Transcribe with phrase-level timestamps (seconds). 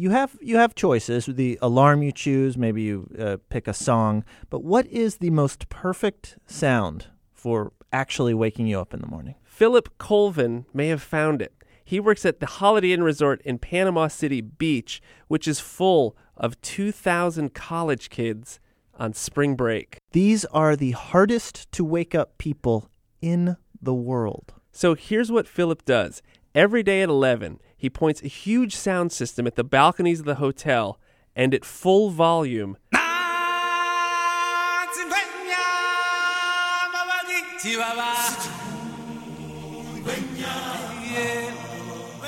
[0.00, 1.26] you have you have choices.
[1.26, 4.24] The alarm you choose, maybe you uh, pick a song.
[4.48, 9.34] But what is the most perfect sound for actually waking you up in the morning?
[9.44, 11.52] Philip Colvin may have found it.
[11.84, 16.60] He works at the Holiday Inn Resort in Panama City Beach, which is full of
[16.62, 18.58] 2,000 college kids
[18.94, 19.98] on spring break.
[20.12, 22.88] These are the hardest to wake up people
[23.20, 24.54] in the world.
[24.72, 26.22] So here's what Philip does.
[26.54, 30.34] Every day at 11, he points a huge sound system at the balconies of the
[30.34, 31.00] hotel
[31.34, 32.76] and at full volume.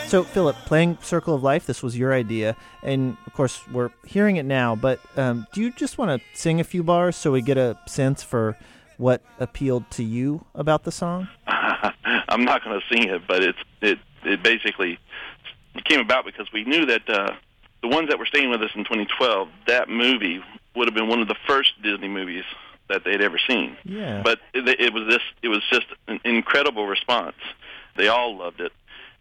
[0.06, 4.36] So, Philip, playing Circle of Life, this was your idea, and of course, we're hearing
[4.36, 4.74] it now.
[4.74, 7.78] But um, do you just want to sing a few bars so we get a
[7.86, 8.56] sense for
[8.96, 11.28] what appealed to you about the song?
[11.46, 14.98] I'm not going to sing it, but it's it it basically
[15.80, 17.34] came about because we knew that uh,
[17.82, 20.40] the ones that were staying with us in 2012, that movie
[20.74, 22.44] would have been one of the first Disney movies
[22.88, 23.76] that they'd ever seen.
[23.84, 24.22] Yeah.
[24.22, 25.22] But it, it was this.
[25.42, 27.36] It was just an incredible response.
[27.96, 28.72] They all loved it,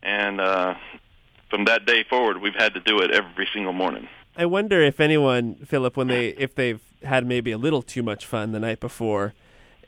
[0.01, 0.75] and uh,
[1.49, 4.07] from that day forward, we've had to do it every single morning.
[4.37, 8.25] I wonder if anyone, Philip, when they if they've had maybe a little too much
[8.25, 9.33] fun the night before,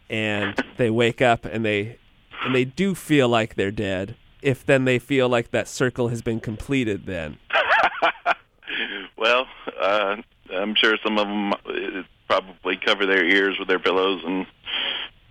[0.10, 1.98] and they wake up and they
[2.44, 4.16] and they do feel like they're dead.
[4.44, 7.38] If then they feel like that circle has been completed, then
[9.18, 9.48] well,
[9.80, 10.18] uh,
[10.54, 14.46] I'm sure some of them uh, probably cover their ears with their pillows and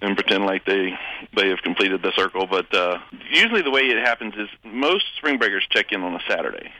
[0.01, 0.95] and pretend like they
[1.37, 2.47] they have completed the circle.
[2.47, 2.99] But uh,
[3.31, 6.73] usually, the way it happens is most spring breakers check in on a Saturday,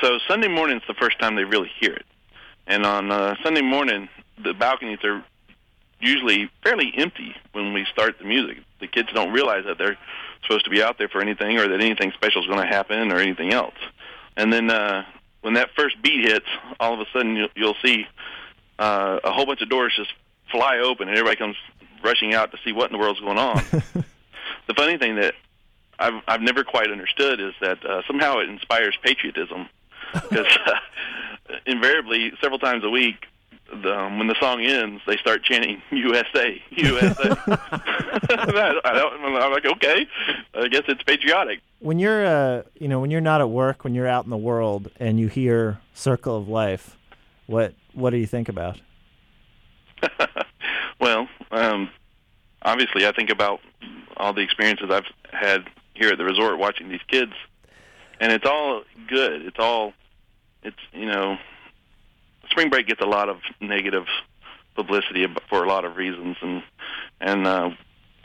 [0.00, 2.06] so Sunday morning is the first time they really hear it.
[2.66, 4.08] And on uh, Sunday morning,
[4.42, 5.24] the balconies are
[6.00, 8.58] usually fairly empty when we start the music.
[8.80, 9.96] The kids don't realize that they're
[10.42, 13.12] supposed to be out there for anything or that anything special is going to happen
[13.12, 13.74] or anything else.
[14.36, 15.04] And then uh,
[15.40, 16.46] when that first beat hits,
[16.78, 18.06] all of a sudden you'll, you'll see
[18.78, 20.12] uh, a whole bunch of doors just
[20.50, 21.56] fly open and everybody comes
[22.02, 23.56] rushing out to see what in the world's going on.
[24.66, 25.34] the funny thing that
[25.98, 29.68] I've I've never quite understood is that uh, somehow it inspires patriotism
[30.12, 33.26] because uh, invariably several times a week
[33.70, 37.30] the, um, when the song ends, they start chanting USA, USA.
[37.46, 40.06] I don't, I'm like, okay,
[40.54, 41.60] I guess it's patriotic.
[41.80, 44.36] When you're, uh, you know, when you're not at work, when you're out in the
[44.36, 46.96] world, and you hear "Circle of Life,"
[47.46, 48.80] what what do you think about?
[51.00, 51.90] well, um,
[52.62, 53.60] obviously, I think about
[54.16, 57.32] all the experiences I've had here at the resort watching these kids,
[58.20, 59.42] and it's all good.
[59.42, 59.92] It's all,
[60.62, 61.36] it's you know,
[62.56, 64.06] spring break gets a lot of negative
[64.74, 66.62] publicity for a lot of reasons, and
[67.20, 67.68] and uh,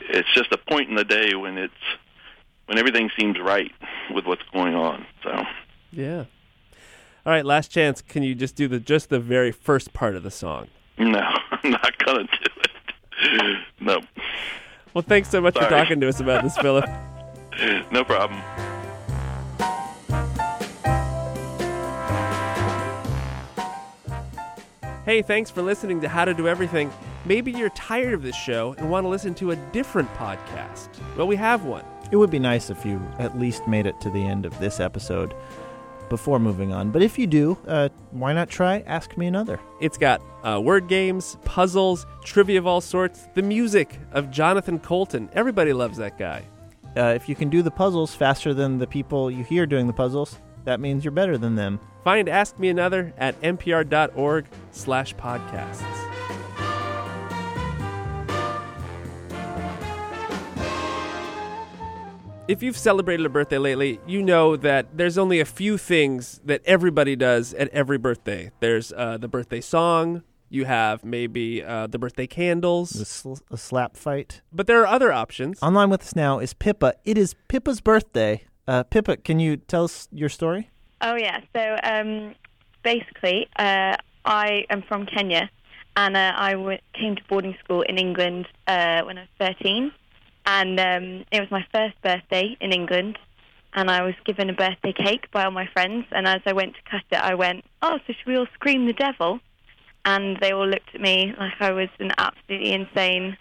[0.00, 1.74] it's just a point in the day when it's
[2.64, 3.70] when everything seems right
[4.14, 5.04] with what's going on.
[5.22, 5.44] So
[5.90, 6.24] yeah.
[7.24, 8.00] All right, last chance.
[8.00, 10.68] Can you just do the just the very first part of the song?
[10.96, 11.20] No,
[11.50, 13.58] I'm not gonna do it.
[13.80, 14.00] no.
[14.94, 15.64] Well, thanks so much Sorry.
[15.64, 16.84] for talking to us about this, Philip.
[17.92, 18.42] no problem.
[25.04, 26.88] Hey, thanks for listening to How to Do Everything.
[27.24, 30.90] Maybe you're tired of this show and want to listen to a different podcast.
[31.16, 31.84] Well, we have one.
[32.12, 34.78] It would be nice if you at least made it to the end of this
[34.78, 35.34] episode
[36.08, 36.92] before moving on.
[36.92, 39.58] But if you do, uh, why not try Ask Me Another?
[39.80, 45.28] It's got uh, word games, puzzles, trivia of all sorts, the music of Jonathan Coulton.
[45.32, 46.44] Everybody loves that guy.
[46.96, 49.92] Uh, if you can do the puzzles faster than the people you hear doing the
[49.92, 51.80] puzzles, that means you're better than them.
[52.04, 55.82] Find Ask Me Another at npr.org slash podcasts.
[62.48, 66.60] If you've celebrated a birthday lately, you know that there's only a few things that
[66.64, 68.50] everybody does at every birthday.
[68.60, 73.56] There's uh, the birthday song, you have maybe uh, the birthday candles, The sl- a
[73.56, 74.42] slap fight.
[74.52, 75.62] but there are other options.
[75.62, 76.94] Online with us now is Pippa.
[77.04, 78.44] It is Pippa's birthday.
[78.66, 80.70] Uh, Pippa, can you tell us your story?
[81.00, 81.40] Oh yeah.
[81.54, 82.34] So um,
[82.84, 85.50] basically, uh, I am from Kenya,
[85.96, 89.90] and uh, I w- came to boarding school in England uh, when I was 13,
[90.46, 93.18] and um, it was my first birthday in England,
[93.74, 96.06] and I was given a birthday cake by all my friends.
[96.12, 98.86] And as I went to cut it, I went, "Oh, so should we all scream
[98.86, 99.40] the devil?"
[100.04, 103.36] And they all looked at me like I was an absolutely insane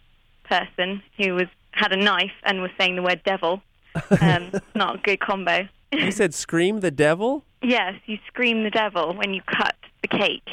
[0.49, 3.61] person who was had a knife and was saying the word devil.
[4.21, 5.67] Um, not a good combo.
[5.91, 7.43] you said scream the devil?
[7.61, 10.47] Yes, you scream the devil when you cut the cake.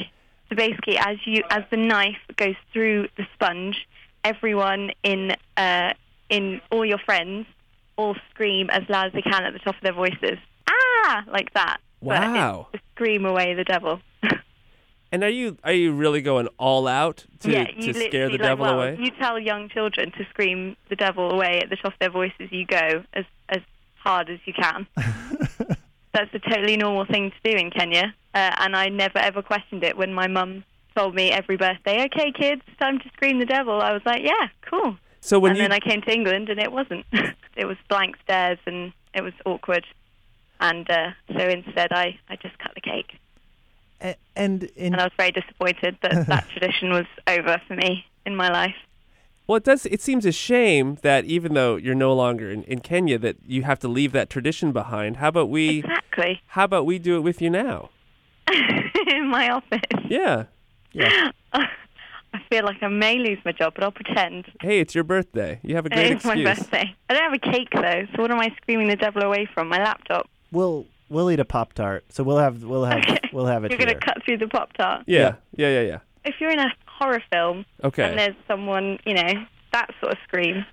[0.49, 3.87] So basically, as you as the knife goes through the sponge,
[4.25, 5.93] everyone in uh,
[6.29, 7.47] in all your friends
[7.97, 10.39] all scream as loud as they can at the top of their voices,
[10.69, 11.79] ah, like that.
[12.01, 12.69] Wow.
[12.95, 14.01] scream away the devil.
[15.11, 18.31] And are you are you really going all out to, yeah, to scare literally, the
[18.31, 18.99] like, devil well, away?
[19.01, 22.51] You tell young children to scream the devil away at the top of their voices.
[22.51, 23.63] You go as as
[23.97, 24.87] hard as you can.
[26.13, 29.83] That's a totally normal thing to do in Kenya, uh, and I never ever questioned
[29.83, 30.65] it when my mum
[30.95, 34.49] told me every birthday, "Okay, kids, time to scream the devil." I was like, "Yeah,
[34.63, 37.07] cool." So when and you then I came to England, and it wasn't.
[37.57, 39.87] it was blank stares, and it was awkward.
[40.61, 43.19] And uh, so instead, I I just cut the cake,
[44.01, 48.05] A- and in and I was very disappointed that that tradition was over for me
[48.27, 48.75] in my life.
[49.47, 49.87] well, it does.
[49.87, 53.63] It seems a shame that even though you're no longer in, in Kenya, that you
[53.63, 55.17] have to leave that tradition behind.
[55.17, 55.79] How about we?
[55.81, 56.41] Exactly.
[56.49, 57.91] How about we do it with you now?
[59.09, 59.81] in my office.
[60.09, 60.45] Yeah.
[60.93, 64.47] yeah, I feel like I may lose my job, but I'll pretend.
[64.61, 65.61] Hey, it's your birthday.
[65.63, 66.95] You have a great it's my birthday.
[67.09, 69.69] I don't have a cake though, so what am I screaming the devil away from?
[69.69, 70.29] My laptop.
[70.53, 72.05] we'll we'll eat a pop tart.
[72.11, 73.19] So we'll have we'll have Okay.
[73.33, 73.87] we'll have it You're here.
[73.89, 75.05] going to cut through the pop tart.
[75.07, 75.37] Yeah.
[75.57, 75.69] Yeah.
[75.69, 75.81] Yeah.
[75.83, 75.99] Yeah.
[76.25, 78.09] If you're in a horror film Okay.
[78.09, 79.33] and there's someone, you know,
[79.73, 80.65] that sort of scream.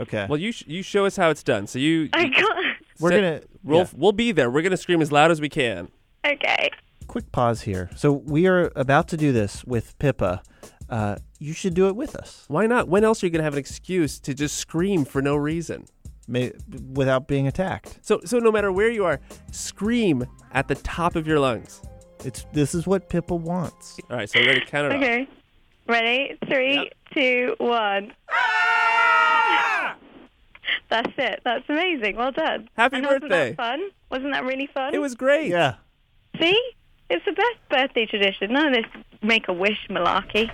[0.00, 1.66] okay, Well, you sh- you show us how it's done.
[1.66, 2.76] So you, I can't.
[3.00, 3.86] we're gonna we'll yeah.
[3.96, 4.50] we'll be there.
[4.50, 5.88] We're gonna scream as loud as we can.
[6.26, 6.70] Okay.
[7.06, 7.90] quick pause here.
[7.96, 10.42] So we are about to do this with Pippa.
[10.88, 12.86] Uh, you should do it with us, Why not?
[12.88, 15.86] When else are you gonna have an excuse to just scream for no reason?
[16.28, 16.52] May,
[16.92, 17.98] without being attacked.
[18.02, 19.20] So so no matter where you are,
[19.52, 21.82] scream at the top of your lungs.
[22.24, 23.98] It's this is what Pippa wants.
[24.10, 24.28] All right.
[24.28, 24.60] So ready?
[24.60, 25.02] To count it off.
[25.02, 25.28] Okay.
[25.88, 26.38] Ready?
[26.48, 26.92] Three, Yep.
[27.14, 28.12] two, one.
[30.88, 31.40] That's it.
[31.44, 32.16] That's amazing.
[32.16, 32.68] Well done.
[32.76, 33.50] Happy and wasn't birthday.
[33.50, 33.90] That fun?
[34.10, 34.94] Wasn't that really fun?
[34.94, 35.48] It was great.
[35.50, 35.74] Yeah.
[36.40, 36.60] See?
[37.10, 38.52] It's the best birthday tradition.
[38.52, 38.84] None of this
[39.22, 40.50] make a wish malarkey.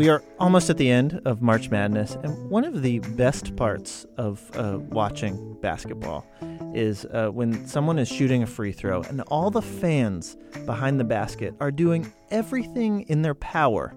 [0.00, 4.06] We are almost at the end of March Madness, and one of the best parts
[4.16, 6.26] of uh, watching basketball
[6.74, 11.04] is uh, when someone is shooting a free throw and all the fans behind the
[11.04, 13.94] basket are doing everything in their power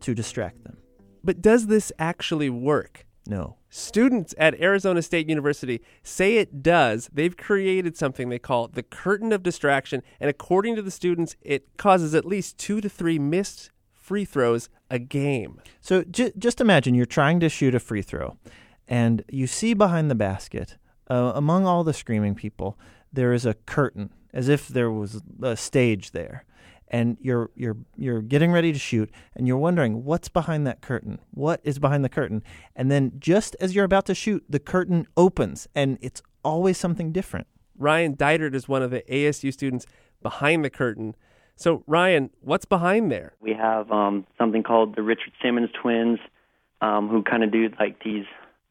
[0.00, 0.76] to distract them.
[1.22, 3.06] But does this actually work?
[3.28, 3.58] No.
[3.70, 7.08] Students at Arizona State University say it does.
[7.12, 11.76] They've created something they call the curtain of distraction, and according to the students, it
[11.76, 13.70] causes at least two to three missed
[14.08, 15.60] free throws a game.
[15.82, 18.38] So j- just imagine you're trying to shoot a free throw,
[18.88, 20.78] and you see behind the basket,
[21.10, 22.78] uh, among all the screaming people,
[23.12, 26.46] there is a curtain, as if there was a stage there.
[26.90, 31.20] And you're you're you're getting ready to shoot, and you're wondering what's behind that curtain.
[31.32, 32.42] What is behind the curtain?
[32.74, 37.12] And then just as you're about to shoot, the curtain opens, and it's always something
[37.12, 37.46] different.
[37.76, 39.84] Ryan Deitert is one of the ASU students
[40.22, 41.14] behind the curtain.
[41.58, 43.32] So, Ryan, what's behind there?
[43.40, 46.20] We have um, something called the Richard Simmons twins,
[46.80, 48.26] um, who kind of do like these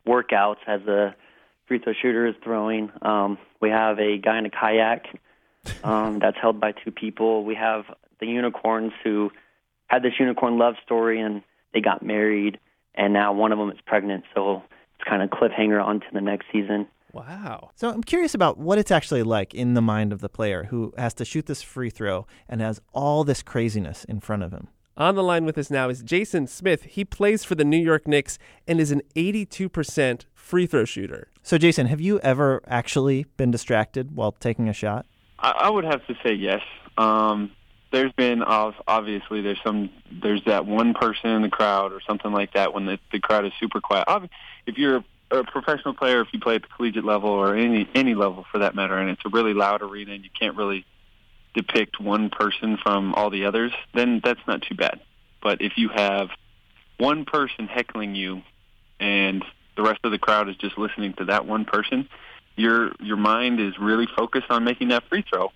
[0.07, 1.13] workouts as the
[1.67, 2.89] free throw shooter is throwing.
[3.01, 5.07] Um, we have a guy in a kayak
[5.83, 7.43] um, that's held by two people.
[7.43, 7.83] We have
[8.21, 9.31] the unicorns who
[9.87, 11.43] had this unicorn love story and
[11.73, 12.57] they got married,
[12.95, 14.23] and now one of them is pregnant.
[14.33, 14.63] So
[14.95, 16.87] it's kind of cliffhanger on to the next season.
[17.13, 17.71] Wow.
[17.75, 20.93] So I'm curious about what it's actually like in the mind of the player who
[20.97, 24.67] has to shoot this free throw and has all this craziness in front of him.
[24.97, 26.83] On the line with us now is Jason Smith.
[26.83, 31.29] He plays for the New York Knicks and is an 82% free throw shooter.
[31.43, 35.05] So Jason, have you ever actually been distracted while taking a shot?
[35.39, 36.61] I, I would have to say yes.
[36.97, 37.51] Um,
[37.91, 42.53] there's been obviously there's some there's that one person in the crowd or something like
[42.53, 44.05] that when the, the crowd is super quiet.
[44.65, 48.15] If you're a, professional player, if you play at the collegiate level or any any
[48.15, 50.85] level for that matter, and it's a really loud arena and you can't really
[51.53, 54.99] depict one person from all the others, then that's not too bad.
[55.41, 56.29] But if you have
[56.97, 58.41] one person heckling you
[58.99, 59.43] and
[59.75, 62.09] the rest of the crowd is just listening to that one person,
[62.55, 65.51] your your mind is really focused on making that free throw.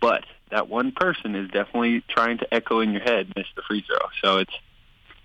[0.00, 3.84] But that one person is definitely trying to echo in your head, miss the free
[3.86, 4.08] throw.
[4.22, 4.54] So it's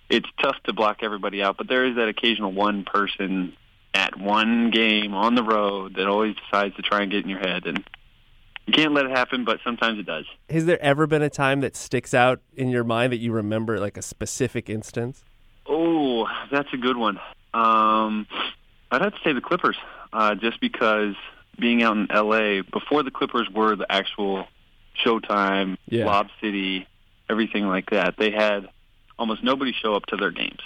[0.10, 3.56] it's tough to block everybody out, but there is that occasional one person
[3.96, 7.40] at one game on the road that always decides to try and get in your
[7.40, 7.84] head and
[8.68, 10.26] you can't let it happen, but sometimes it does.
[10.50, 13.80] Has there ever been a time that sticks out in your mind that you remember,
[13.80, 15.24] like a specific instance?
[15.68, 17.20] Oh, that's a good one.
[17.54, 18.26] Um,
[18.92, 19.78] I'd have to say the Clippers,
[20.12, 21.14] uh, just because
[21.60, 22.62] being out in L.A.
[22.62, 24.48] before the Clippers were the actual
[25.06, 26.06] Showtime, Yeah.
[26.06, 26.88] Lob City,
[27.30, 28.68] everything like that, they had
[29.20, 30.60] almost nobody show up to their games.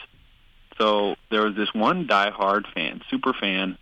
[0.79, 3.77] So there was this one diehard fan, super fan.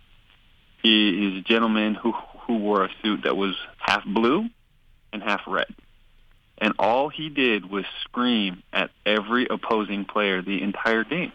[0.82, 2.12] He is a gentleman who
[2.46, 4.48] who wore a suit that was half blue
[5.12, 5.66] and half red.
[6.58, 11.32] And all he did was scream at every opposing player the entire game.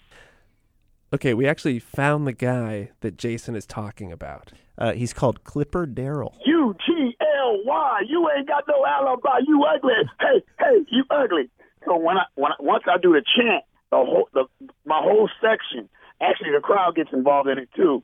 [1.13, 4.51] Okay, we actually found the guy that Jason is talking about.
[4.77, 6.36] Uh, he's called Clipper Darrell.
[6.46, 8.01] U G L Y.
[8.10, 9.39] You ain't got no alibi.
[9.48, 9.93] You ugly.
[10.20, 11.50] Hey, hey, you ugly.
[11.86, 14.45] So when I when I, once I do the chant, the whole the
[14.85, 15.89] my whole section,
[16.21, 18.03] actually the crowd gets involved in it too.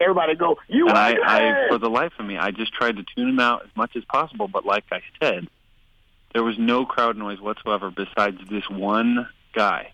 [0.00, 1.16] Everybody go, you And I.
[1.24, 3.96] I, for the life of me, I just tried to tune them out as much
[3.96, 4.46] as possible.
[4.46, 5.48] But like I said,
[6.32, 9.92] there was no crowd noise whatsoever besides this one guy.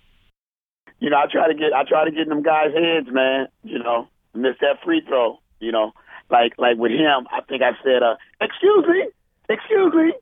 [1.00, 3.48] you know, I try to get I try to get in them guys' heads, man.
[3.62, 5.40] You know, miss that free throw.
[5.60, 5.92] You know,
[6.30, 9.08] like like with him, I think I said, uh, "Excuse me,
[9.48, 10.12] excuse me,"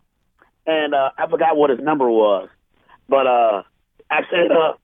[0.67, 2.49] and uh, I forgot what his number was,
[3.09, 3.63] but uh,
[4.11, 4.75] I said, uh,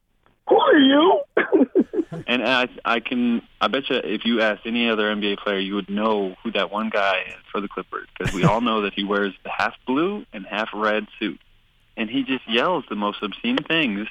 [0.49, 1.21] "Who are you?"
[2.27, 5.75] And I, I can, I bet you, if you asked any other NBA player, you
[5.75, 8.95] would know who that one guy is for the Clippers because we all know that
[8.95, 11.41] he wears the half blue and half red suit,
[11.97, 14.09] and he just yells the most obscene things.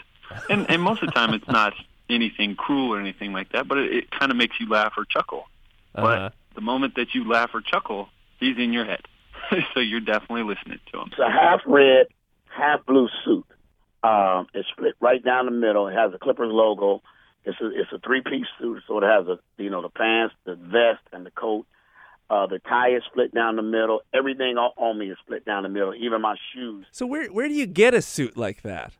[0.50, 1.74] And and most of the time, it's not
[2.10, 5.06] anything cruel or anything like that, but it, it kind of makes you laugh or
[5.06, 5.48] chuckle.
[5.96, 6.30] Uh-huh.
[6.30, 9.02] But the moment that you laugh or chuckle, he's in your head,
[9.74, 11.10] so you're definitely listening to him.
[11.12, 12.08] It's a half red,
[12.50, 13.46] half blue suit.
[14.08, 15.88] Um, it's split right down the middle.
[15.88, 17.02] It has the Clippers logo.
[17.44, 20.36] It's a it's a three piece suit, so it has a you know the pants,
[20.46, 21.66] the vest, and the coat.
[22.30, 24.02] Uh, the tie is split down the middle.
[24.14, 26.86] Everything on, on me is split down the middle, even my shoes.
[26.92, 28.94] So where where do you get a suit like that?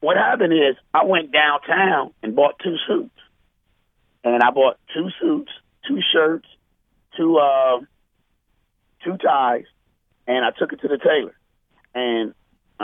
[0.00, 3.18] What happened is I went downtown and bought two suits,
[4.24, 5.50] and I bought two suits,
[5.86, 6.48] two shirts,
[7.16, 7.80] two uh,
[9.04, 9.64] two ties,
[10.26, 11.34] and I took it to the tailor,
[11.94, 12.34] and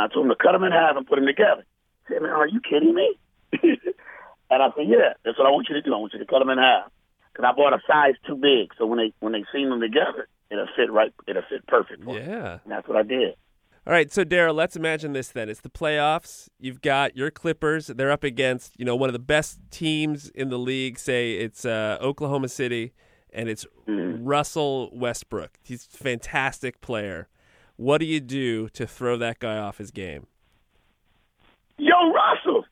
[0.01, 1.65] I told him to cut them in half and put them together.
[2.07, 3.19] He said, "Man, are you kidding me?"
[3.63, 5.95] and I said, "Yeah, that's what I want you to do.
[5.95, 6.91] I want you to cut them in half."
[7.33, 10.29] Because I bought a size too big, so when they when they seen them together,
[10.51, 11.13] it'll fit right.
[11.27, 12.03] It'll fit perfect.
[12.07, 12.59] Yeah.
[12.65, 13.35] And that's what I did.
[13.87, 15.49] All right, so Darrell, let's imagine this then.
[15.49, 16.51] It's the playoffs.
[16.61, 17.87] You've got your Clippers.
[17.87, 20.99] They're up against, you know, one of the best teams in the league.
[20.99, 22.93] Say it's uh, Oklahoma City,
[23.33, 25.59] and it's Russell Westbrook.
[25.63, 27.29] He's a fantastic player.
[27.79, 30.27] What do you do to throw that guy off his game?
[31.77, 32.65] Yo, Russell,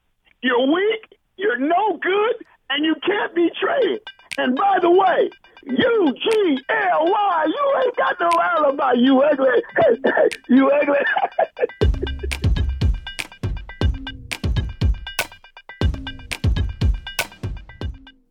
[0.43, 2.35] you're weak, you're no good,
[2.71, 4.01] and you can't be traded.
[4.37, 5.31] And by the way,
[5.63, 9.63] U G L Y, you ain't got no alibi, you ugly,
[10.49, 10.99] you ugly.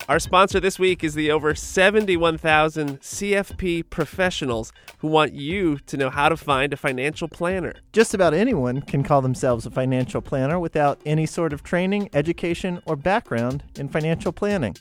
[0.08, 6.12] Our sponsor this week is the over 71,000 CFP professionals who want you to know
[6.12, 7.74] how to find a financial planner.
[7.92, 12.84] Just about anyone can call themselves a financial planner without any sort of training, education,
[12.86, 14.76] or background in financial planning.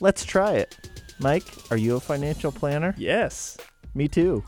[0.00, 0.90] Let's try it.
[1.20, 2.94] Mike, are you a financial planner?
[2.98, 3.56] Yes.
[3.94, 4.44] Me too.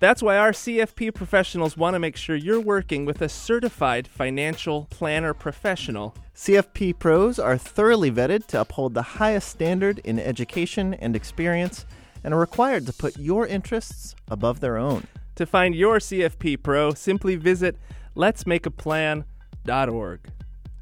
[0.00, 4.86] That's why our CFP professionals want to make sure you're working with a certified financial
[4.88, 6.16] planner professional.
[6.34, 11.84] CFP pros are thoroughly vetted to uphold the highest standard in education and experience
[12.24, 15.06] and are required to put your interests above their own.
[15.34, 17.76] To find your CFP pro, simply visit
[18.16, 20.20] letsmakeaplan.org.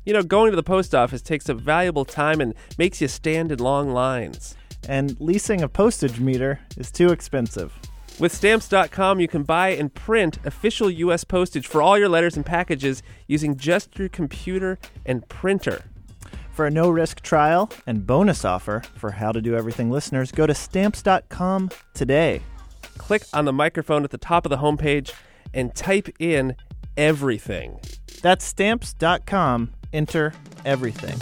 [0.07, 3.51] You know, going to the post office takes up valuable time and makes you stand
[3.51, 4.55] in long lines.
[4.89, 7.77] And leasing a postage meter is too expensive.
[8.19, 11.23] With stamps.com, you can buy and print official U.S.
[11.23, 15.85] postage for all your letters and packages using just your computer and printer.
[16.51, 20.49] For a no risk trial and bonus offer for How to Do Everything listeners, go
[20.49, 22.43] to stamps.com today.
[22.97, 25.13] Click on the microphone at the top of the homepage
[25.55, 26.57] and type in
[26.97, 27.79] everything.
[28.21, 29.75] That's stamps.com.
[29.93, 30.35] Enter
[30.65, 31.17] everything.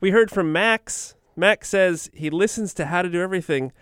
[0.00, 1.16] We heard from Max.
[1.34, 3.72] Max says he listens to How to Do Everything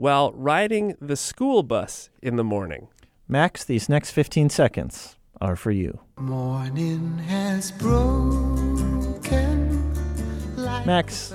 [0.00, 2.88] while riding the school bus in the morning.
[3.28, 6.00] Max, these next 15 seconds are for you.
[6.16, 8.96] Morning has broken.
[10.56, 11.34] like Max,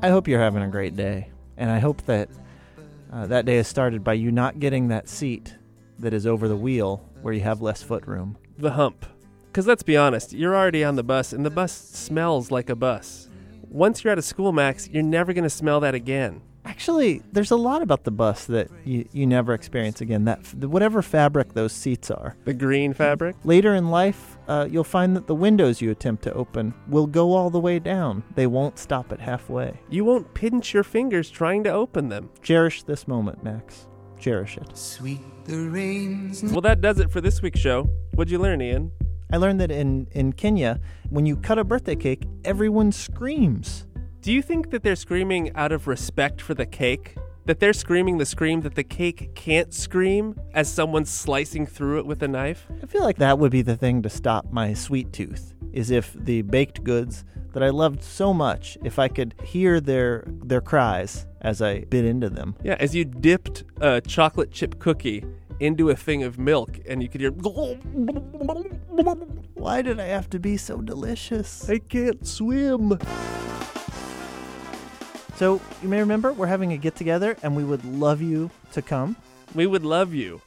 [0.00, 1.28] I hope you're having a great day.
[1.58, 2.30] And I hope that
[3.12, 5.54] uh, that day is started by you not getting that seat
[5.98, 8.38] that is over the wheel where you have less foot room.
[8.56, 9.04] The hump.
[9.48, 12.74] Because let's be honest, you're already on the bus, and the bus smells like a
[12.74, 13.28] bus.
[13.68, 16.40] Once you're out of school, Max, you're never going to smell that again.
[16.80, 20.24] Actually, there's a lot about the bus that you, you never experience again.
[20.24, 22.34] That whatever fabric those seats are.
[22.46, 23.36] The green fabric?
[23.44, 27.34] Later in life, uh, you'll find that the windows you attempt to open will go
[27.34, 28.24] all the way down.
[28.34, 29.78] They won't stop at halfway.
[29.90, 32.30] You won't pinch your fingers trying to open them.
[32.42, 33.86] Cherish this moment, Max.
[34.18, 34.74] Cherish it.
[34.74, 36.42] Sweet the rains.
[36.42, 37.90] Well, that does it for this week's show.
[38.14, 38.90] What'd you learn, Ian?
[39.30, 43.86] I learned that in, in Kenya, when you cut a birthday cake, everyone screams.
[44.22, 47.16] Do you think that they're screaming out of respect for the cake?
[47.46, 52.06] That they're screaming the scream that the cake can't scream as someone's slicing through it
[52.06, 52.66] with a knife?
[52.82, 55.54] I feel like that would be the thing to stop my sweet tooth.
[55.72, 60.24] is if the baked goods that I loved so much, if I could hear their
[60.26, 62.56] their cries as I bit into them.
[62.62, 65.24] Yeah, as you dipped a chocolate chip cookie
[65.58, 67.30] into a thing of milk, and you could hear.
[69.54, 71.68] Why did I have to be so delicious?
[71.68, 72.98] I can't swim.
[75.40, 78.82] So you may remember we're having a get together, and we would love you to
[78.82, 79.16] come
[79.54, 80.42] We would love you.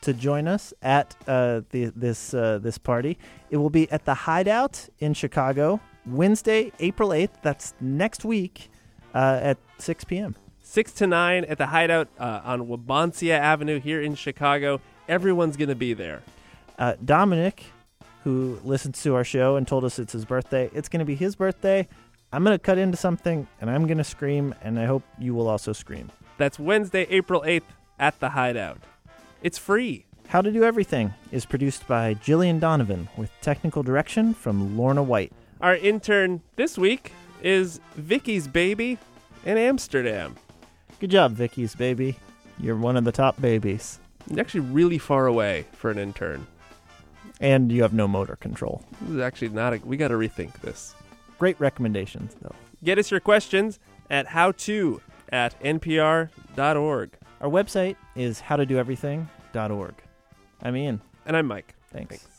[0.00, 3.16] to join us at uh, the, this uh, this party.
[3.48, 7.38] It will be at the Hideout in Chicago, Wednesday, April eighth.
[7.42, 8.70] That's next week
[9.14, 10.34] uh, at six p.m.
[10.62, 14.80] 6 to 9 at the Hideout uh, on Wabansia Avenue here in Chicago.
[15.08, 16.24] Everyone's going to be there.
[16.76, 17.62] Uh, Dominic,
[18.24, 21.14] who listens to our show and told us it's his birthday, it's going to be
[21.14, 21.86] his birthday.
[22.32, 25.34] I'm going to cut into something and I'm going to scream, and I hope you
[25.34, 26.10] will also scream.
[26.38, 27.62] That's Wednesday, April 8th
[27.98, 28.78] at the Hideout.
[29.42, 30.06] It's free.
[30.28, 35.32] How to Do Everything is produced by Jillian Donovan with technical direction from Lorna White.
[35.60, 38.98] Our intern this week is Vicky's baby
[39.44, 40.34] in Amsterdam.
[40.98, 42.18] Good job, Vicky's baby.
[42.58, 44.00] You're one of the top babies.
[44.28, 46.46] You're actually, really far away for an intern.
[47.40, 48.82] And you have no motor control.
[49.02, 49.76] This is actually not a.
[49.78, 50.94] We got to rethink this.
[51.38, 52.54] Great recommendations, though.
[52.82, 53.78] Get us your questions
[54.10, 55.00] at howto
[55.30, 57.10] at npr.org.
[57.40, 59.94] Our website is howtodoeverything.org.
[60.62, 61.00] I'm Ian.
[61.26, 61.74] And I'm Mike.
[61.90, 62.18] Thanks.
[62.18, 62.35] Thanks.